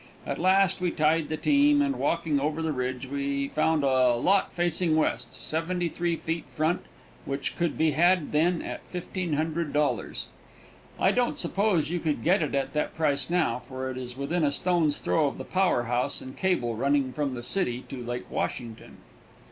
[0.25, 4.51] At last we tied the team, and, walking over the ridge, we found a lot
[4.51, 6.81] facing west, seventy three feet front,
[7.23, 10.27] which could be had then at $1,500.
[10.99, 14.43] I don't suppose you could get it at that price now, for it is within
[14.43, 18.25] a stone's throw of the power house and cable running from the city to Lake
[18.31, 18.97] Washington.